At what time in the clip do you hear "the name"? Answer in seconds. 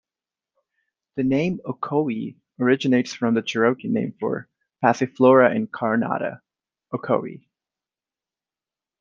1.15-1.59